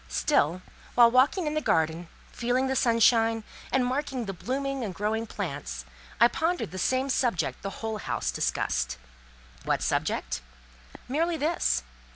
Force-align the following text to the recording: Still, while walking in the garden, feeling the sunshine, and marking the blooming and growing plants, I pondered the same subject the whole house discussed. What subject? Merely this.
Still, 0.09 0.63
while 0.95 1.11
walking 1.11 1.45
in 1.45 1.53
the 1.53 1.61
garden, 1.61 2.07
feeling 2.31 2.65
the 2.65 2.75
sunshine, 2.75 3.43
and 3.71 3.85
marking 3.85 4.25
the 4.25 4.33
blooming 4.33 4.83
and 4.83 4.95
growing 4.95 5.27
plants, 5.27 5.85
I 6.19 6.27
pondered 6.27 6.71
the 6.71 6.79
same 6.79 7.07
subject 7.07 7.61
the 7.61 7.69
whole 7.85 7.99
house 7.99 8.31
discussed. 8.31 8.97
What 9.63 9.83
subject? 9.83 10.41
Merely 11.07 11.37
this. 11.37 11.83